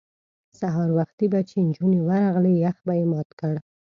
[0.59, 3.55] سهار وختي به چې نجونې ورغلې یخ به یې مات کړ.